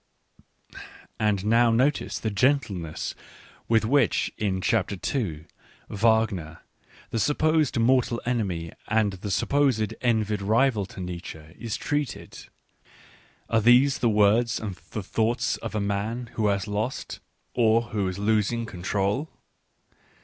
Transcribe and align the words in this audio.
And 1.19 1.45
now 1.45 1.69
notice 1.69 2.17
the 2.17 2.31
gentleness 2.31 3.13
with 3.67 3.85
which, 3.85 4.33
in 4.35 4.59
Chapter 4.59 4.95
II., 5.13 5.45
Wagner— 5.89 6.61
the 7.11 7.19
supposed 7.19 7.77
mortal 7.77 8.19
enemy, 8.25 8.71
the 8.89 9.29
supposed 9.29 9.93
envied 10.01 10.41
rival 10.41 10.87
to 10.87 10.99
Nietzsche— 10.99 11.43
is 11.67 11.77
treated. 11.77 12.47
Are 13.47 13.61
these 13.61 13.99
the 13.99 14.09
words 14.09 14.59
and 14.59 14.73
the 14.89 15.03
thought 15.03 15.37
s 15.37 15.57
of 15.57 15.75
a 15.75 15.79
ma 15.79 16.09
n 16.09 16.31
who 16.33 16.47
has 16.47 16.65
lqsL 16.65 17.19
or 17.53 17.89
wjio 17.91 18.09
is 18.09 18.17
losing, 18.17 18.65
control 18.65 19.29